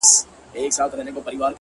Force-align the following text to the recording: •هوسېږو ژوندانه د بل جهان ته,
•هوسېږو 0.03 0.75
ژوندانه 0.75 1.11
د 1.15 1.17
بل 1.25 1.33
جهان 1.37 1.41
ته, 1.41 1.47